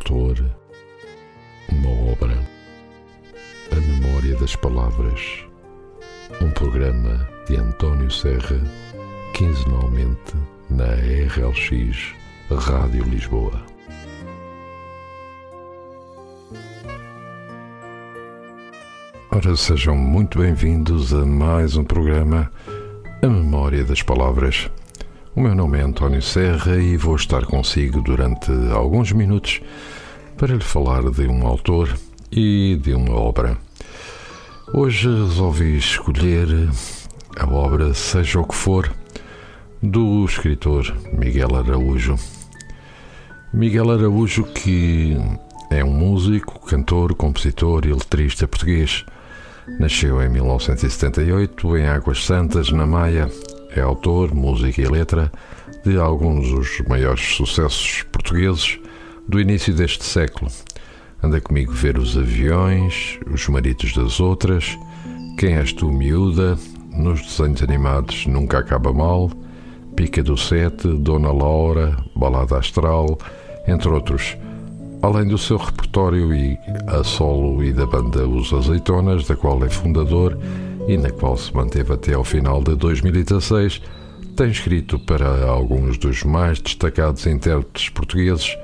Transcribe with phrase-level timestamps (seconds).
[0.00, 0.50] autor,
[1.68, 2.38] uma obra,
[3.70, 5.44] a memória das palavras,
[6.40, 8.58] um programa de António Serra,
[9.34, 10.34] quinzenalmente
[10.70, 12.14] na RLX
[12.50, 13.62] Rádio Lisboa.
[19.30, 22.50] Ora, sejam muito bem-vindos a mais um programa,
[23.22, 24.70] A Memória das Palavras
[25.34, 29.60] o meu nome é António Serra e vou estar consigo durante alguns minutos
[30.36, 31.96] para lhe falar de um autor
[32.32, 33.56] e de uma obra.
[34.74, 36.48] Hoje resolvi escolher
[37.38, 38.92] a obra Seja o que For,
[39.80, 42.16] do escritor Miguel Araújo.
[43.52, 45.16] Miguel Araújo, que
[45.70, 49.04] é um músico, cantor, compositor e letrista português.
[49.78, 53.30] Nasceu em 1978 em Águas Santas, na Maia,
[53.74, 55.30] é autor, música e letra
[55.84, 58.78] de alguns dos maiores sucessos portugueses
[59.28, 60.50] do início deste século.
[61.22, 64.78] Anda comigo ver os aviões, os maridos das outras,
[65.38, 66.58] Quem és tu, miúda,
[66.90, 69.30] nos desenhos animados Nunca Acaba Mal,
[69.96, 73.18] Pica do Sete, Dona Laura, Balada Astral,
[73.66, 74.36] entre outros.
[75.02, 79.70] Além do seu repertório e a solo e da banda Os Azeitonas, da qual é
[79.70, 80.36] fundador
[80.90, 83.80] e na qual se manteve até ao final de 2016,
[84.34, 88.58] tem escrito para alguns dos mais destacados intérpretes portugueses,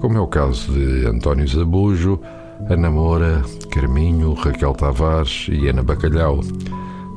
[0.00, 2.20] como é o caso de António Zabujo,
[2.70, 6.40] Ana Moura, Carminho, Raquel Tavares e Ana Bacalhau.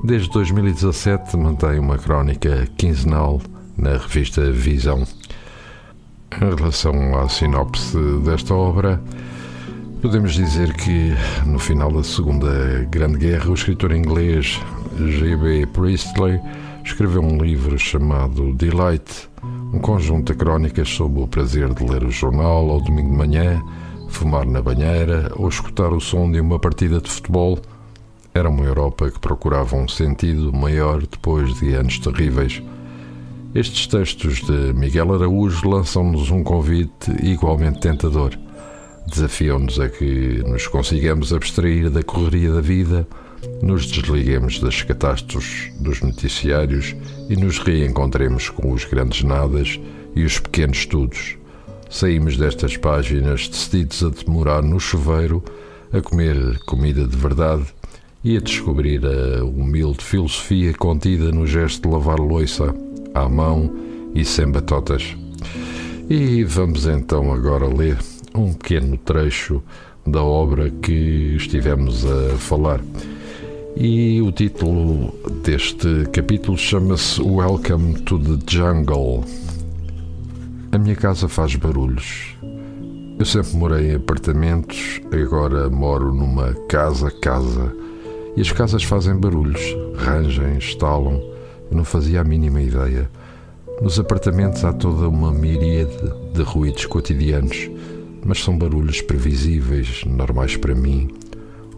[0.04, 3.40] Desde 2017 mantém uma crónica quinzenal
[3.78, 5.04] na revista Visão.
[6.42, 9.00] Em relação à sinopse desta obra,
[10.06, 11.16] Podemos dizer que,
[11.48, 14.62] no final da Segunda Grande Guerra, o escritor inglês
[15.00, 15.66] G.B.
[15.74, 16.40] Priestley
[16.84, 19.28] escreveu um livro chamado Delight,
[19.74, 23.60] um conjunto de crónicas sobre o prazer de ler o jornal ao domingo de manhã,
[24.08, 27.58] fumar na banheira ou escutar o som de uma partida de futebol.
[28.32, 32.62] Era uma Europa que procurava um sentido maior depois de anos terríveis.
[33.56, 38.45] Estes textos de Miguel Araújo lançam-nos um convite igualmente tentador
[39.08, 43.08] desafiam-nos a que nos consigamos abstrair da correria da vida,
[43.62, 46.96] nos desliguemos das catástrofes dos noticiários
[47.30, 49.80] e nos reencontremos com os grandes nadas
[50.16, 51.38] e os pequenos tudos.
[51.90, 55.44] Saímos destas páginas decididos a demorar no chuveiro,
[55.94, 57.66] a comer comida de verdade
[58.24, 62.74] e a descobrir a humilde filosofia contida no gesto de lavar louça
[63.14, 63.72] à mão
[64.16, 65.16] e sem batotas.
[66.10, 67.98] E vamos então agora ler
[68.38, 69.64] um pequeno trecho
[70.06, 72.82] da obra que estivemos a falar.
[73.76, 75.14] E o título
[75.44, 79.24] deste capítulo chama-se Welcome to the Jungle.
[80.72, 82.36] A minha casa faz barulhos.
[83.18, 87.74] Eu sempre morei em apartamentos, agora moro numa casa-casa.
[88.36, 89.62] E as casas fazem barulhos,
[89.96, 91.22] rangem, estalam.
[91.72, 93.10] Eu não fazia a mínima ideia.
[93.82, 95.98] Nos apartamentos há toda uma miríade
[96.34, 97.70] de ruídos cotidianos
[98.26, 101.08] mas são barulhos previsíveis, normais para mim.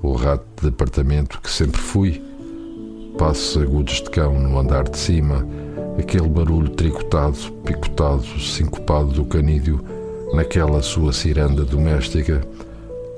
[0.02, 2.22] O rato de apartamento que sempre fui,
[3.18, 5.46] passos agudos de cão no andar de cima,
[6.00, 9.84] aquele barulho tricotado, picotado, sincopado do canídeo
[10.34, 12.42] naquela sua ciranda doméstica,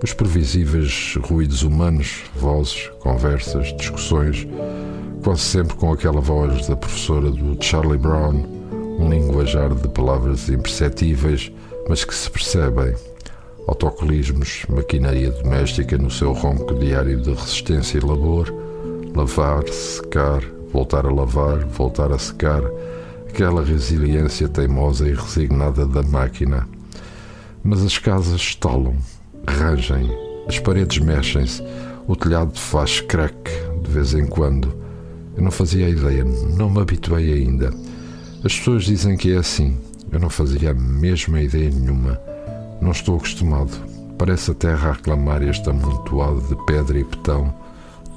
[0.04, 4.48] os previsíveis ruídos humanos, vozes, conversas, discussões,
[5.24, 8.44] quase sempre com aquela voz da professora do Charlie Brown,
[8.98, 11.52] um linguajar de palavras imperceptíveis,
[11.88, 12.96] mas que se percebem
[13.70, 18.52] autocolismos, maquinaria doméstica no seu ronco diário de resistência e labor,
[19.16, 20.44] lavar, secar,
[20.74, 22.64] voltar a lavar, voltar a secar,
[23.28, 26.68] aquela resiliência teimosa e resignada da máquina.
[27.64, 28.96] Mas as casas estalam,
[29.48, 30.10] rangem,
[30.48, 31.62] as paredes mexem-se,
[32.08, 33.52] o telhado faz crack
[33.84, 34.74] de vez em quando.
[35.38, 37.72] Eu não fazia ideia, não me habituei ainda.
[38.44, 39.78] As pessoas dizem que é assim.
[40.12, 42.29] Eu não fazia a mesma ideia nenhuma.
[42.82, 43.72] Não estou acostumado.
[44.18, 47.54] Parece a terra a reclamar este amontoado de pedra e betão,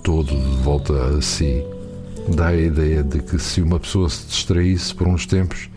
[0.03, 1.65] todo de volta a si.
[2.29, 5.69] Dá a ideia de que se uma pessoa se distraísse por uns tempos,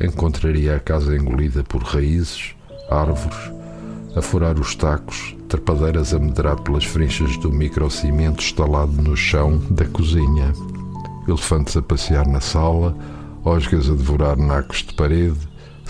[0.00, 2.54] encontraria a casa engolida por raízes,
[2.90, 3.52] árvores,
[4.16, 9.84] a furar os tacos, trepadeiras a medrar pelas frinchas do microcimento instalado no chão da
[9.84, 10.52] cozinha,
[11.28, 12.96] elefantes a passear na sala,
[13.44, 15.38] osgas a devorar nacos de parede,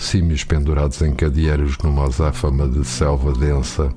[0.01, 3.93] símios pendurados em cadeeiros numa azáfama de selva densa.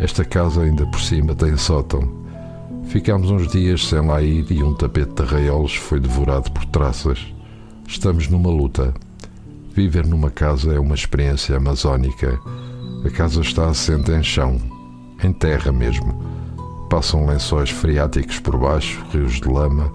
[0.00, 2.26] Esta casa ainda por cima tem sótão.
[2.86, 7.26] Ficámos uns dias sem lá ir e um tapete de arraiolos foi devorado por traças.
[7.86, 8.94] Estamos numa luta.
[9.74, 12.40] Viver numa casa é uma experiência amazónica.
[13.04, 14.58] A casa está assente em chão,
[15.22, 16.20] em terra mesmo.
[16.88, 19.92] Passam lençóis freáticos por baixo, rios de lama.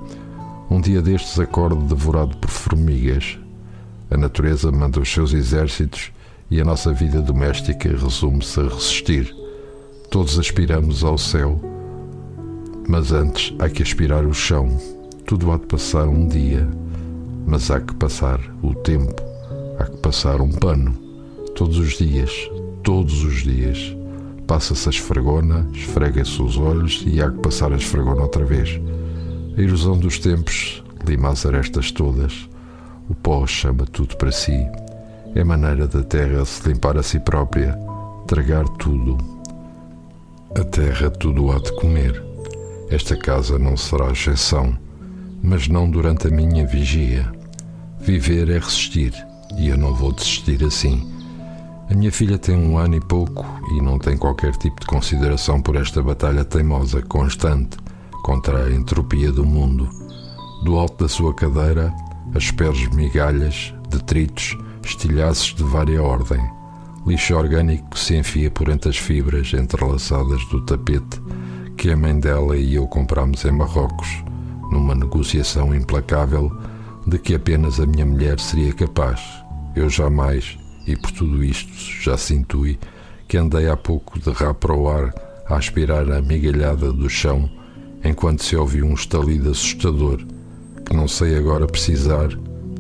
[0.70, 3.43] Um dia destes acordo devorado por formigas.
[4.14, 6.12] A natureza manda os seus exércitos
[6.52, 9.36] e a nossa vida doméstica resume-se a resistir.
[10.12, 11.60] Todos aspiramos ao céu,
[12.88, 14.70] mas antes há que aspirar o chão.
[15.26, 16.70] Tudo há de passar um dia,
[17.48, 19.16] mas há que passar o tempo,
[19.80, 20.94] há que passar um pano.
[21.56, 22.32] Todos os dias,
[22.84, 23.98] todos os dias.
[24.46, 28.80] Passa-se a esfregona, esfrega-se os olhos e há que passar a esfregona outra vez.
[29.58, 32.53] A erosão dos tempos lima as arestas todas.
[33.10, 34.68] O pó chama tudo para si.
[35.36, 37.78] É maneira da terra se limpar a si própria,
[38.28, 39.18] tragar tudo.
[40.56, 42.24] A terra tudo há de comer.
[42.90, 44.78] Esta casa não será exceção,
[45.42, 47.30] mas não durante a minha vigia.
[48.00, 49.14] Viver é resistir,
[49.58, 51.12] e eu não vou desistir assim.
[51.90, 55.62] A minha filha tem um ano e pouco e não tem qualquer tipo de consideração
[55.62, 57.78] por esta batalha teimosa, constante,
[58.24, 59.90] contra a entropia do mundo.
[60.64, 61.94] Do alto da sua cadeira,
[62.36, 66.42] asperge migalhas, detritos, estilhaços de vária ordem.
[67.06, 71.22] Lixo orgânico se enfia por entre as fibras entrelaçadas do tapete
[71.78, 74.08] que a mãe dela e eu compramos em Marrocos,
[74.72, 76.52] numa negociação implacável
[77.06, 79.22] de que apenas a minha mulher seria capaz.
[79.76, 82.80] Eu jamais e por tudo isto já se intui
[83.28, 85.14] que andei há pouco de rá para o ar
[85.48, 87.50] a aspirar a migalhada do chão
[88.04, 90.24] enquanto se ouviu um estalido assustador
[90.94, 92.30] que não sei agora precisar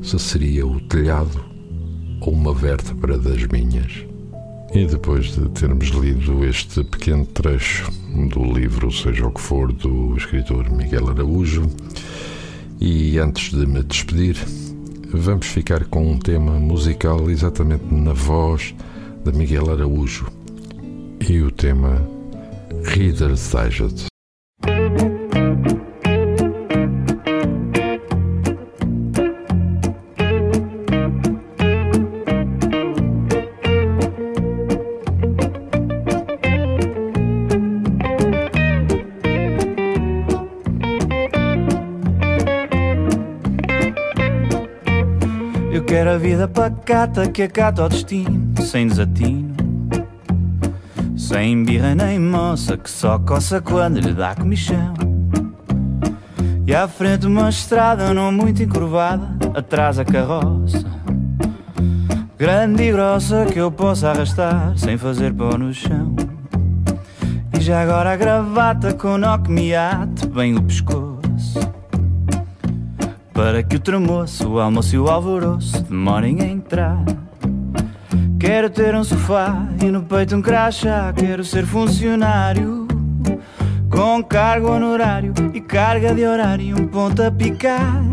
[0.04, 1.44] se seria o telhado
[2.21, 4.06] ou uma vértebra das minhas.
[4.71, 7.92] E depois de termos lido este pequeno trecho
[8.30, 11.68] do livro, seja o que for, do escritor Miguel Araújo,
[12.80, 14.38] e antes de me despedir,
[15.12, 18.75] vamos ficar com um tema musical exatamente na voz
[19.25, 20.27] de Miguel Araújo
[21.27, 22.07] e o tema
[22.83, 24.12] Reader's Digest.
[46.17, 49.55] Vida pacata que acata o destino, sem desatino.
[51.15, 54.94] Sem birra nem moça que só coça quando lhe dá comichão.
[56.67, 60.83] E à frente uma estrada não muito encurvada, atrás a carroça.
[62.38, 66.15] Grande e grossa que eu possa arrastar sem fazer pó no chão.
[67.57, 71.12] E já agora a gravata com nó que me ate bem o pescoço.
[73.33, 77.03] Para que o tremoço, o almoço e o alvoroço demorem a entrar.
[78.39, 81.12] Quero ter um sofá e no peito um crachá.
[81.13, 82.88] Quero ser funcionário
[83.89, 88.03] com cargo honorário e carga de horário e um ponto a picar.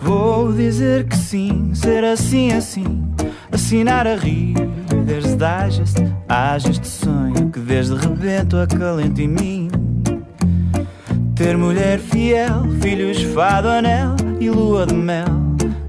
[0.00, 3.14] Vou dizer que sim, ser assim, assim.
[3.52, 4.54] Assinar a rir,
[5.04, 5.96] desde Digest,
[6.28, 9.59] haja este sonho que desde rebento acalenta em mim.
[11.40, 15.24] Ter mulher fiel, filhos, fado, anel e lua de mel.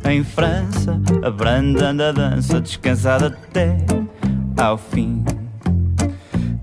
[0.09, 3.75] Em França, abrandando a dança, descansada até
[4.55, 5.25] ao fim.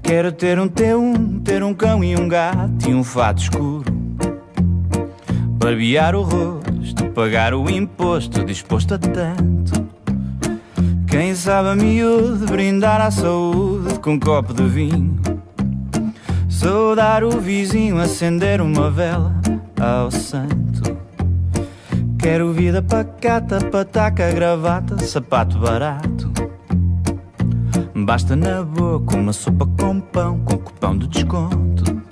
[0.02, 3.84] Quero ter um T1, ter um cão e um gato e um fato escuro.
[5.58, 9.86] Barbear o rosto, pagar o imposto, disposto a tanto.
[11.06, 15.37] Quem sabe a miúde brindar à saúde com um copo de vinho
[16.58, 19.32] Saudar o vizinho, acender uma vela
[19.80, 20.98] ao santo.
[22.18, 26.32] Quero vida pacata, pataca, gravata, sapato barato.
[27.94, 32.02] Basta na boca uma sopa com pão, com cupão de desconto.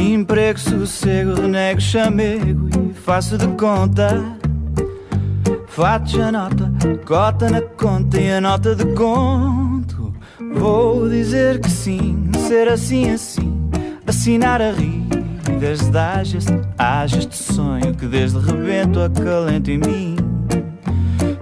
[0.00, 4.22] Emprego, sossego, renego, chamego e faço de conta.
[5.66, 6.72] Fato já nota,
[7.04, 9.63] cota na conta e a nota de conto.
[10.54, 13.68] Vou dizer que sim, ser assim, assim,
[14.06, 15.04] assinar a rir.
[15.58, 16.46] Desde dages,
[16.78, 20.16] haja este sonho que desde rebento acalenta em mim.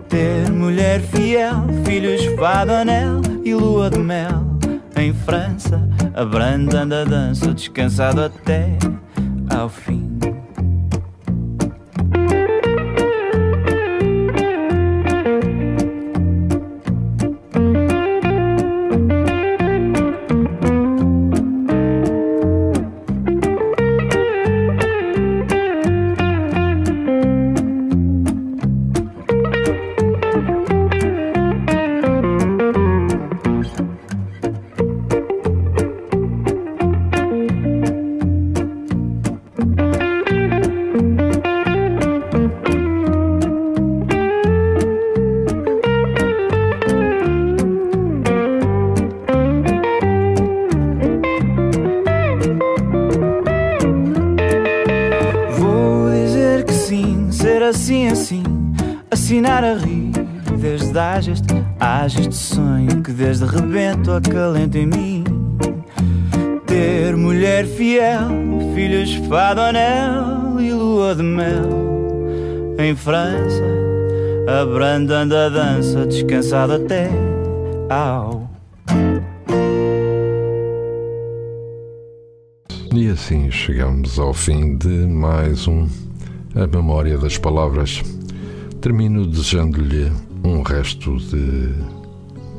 [0.08, 4.44] Ter mulher fiel, filhos, fado, anel e lua de mel.
[4.96, 8.76] Em França, abrandando a dança, descansado até
[9.48, 10.01] ao fim.
[59.22, 60.10] Assinar a rir,
[60.58, 61.40] desde ágias,
[61.78, 65.24] ágias de sonho que desde rebento acalenta em mim.
[66.66, 68.28] Ter mulher fiel,
[68.74, 73.62] filhos fado anel e lua de mel em França,
[74.60, 77.08] abrandando a dança, descansado até
[77.88, 78.50] ao.
[82.92, 85.86] E assim chegamos ao fim de mais um
[86.56, 88.02] A Memória das Palavras.
[88.82, 90.10] Termino desejando-lhe
[90.42, 91.72] um resto de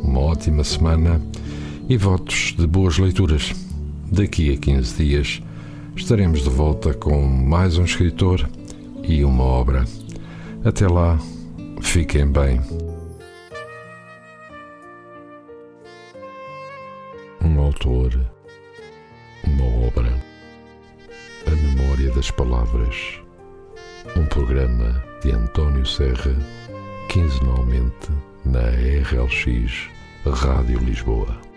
[0.01, 1.22] uma ótima semana
[1.89, 3.51] e votos de boas leituras.
[4.10, 5.42] Daqui a 15 dias
[5.98, 8.50] estaremos de volta com mais um escritor
[9.03, 9.84] e uma obra.
[10.63, 11.20] Até lá,
[11.82, 12.62] fiquem bem.
[17.44, 18.18] Um autor,
[19.44, 20.24] uma obra,
[21.46, 23.20] a memória das palavras.
[24.15, 26.36] Um programa de António Serra,
[27.08, 28.12] quinzenalmente
[28.44, 29.89] na RLX
[30.25, 31.52] Rádio Lisboa.